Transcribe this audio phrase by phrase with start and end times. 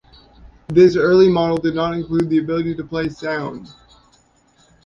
[0.67, 3.69] This early model did not include the ability to play sound.